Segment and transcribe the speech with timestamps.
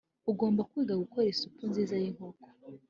[0.31, 2.43] ugomba kwiga gukora isupu nziza yinkoko.